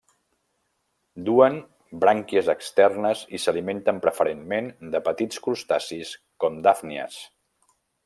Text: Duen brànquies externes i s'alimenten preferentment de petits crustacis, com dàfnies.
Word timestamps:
Duen 1.27 1.59
brànquies 2.05 2.49
externes 2.55 3.23
i 3.39 3.41
s'alimenten 3.45 4.01
preferentment 4.07 4.73
de 4.97 5.05
petits 5.11 5.45
crustacis, 5.47 6.19
com 6.47 6.63
dàfnies. 6.71 7.25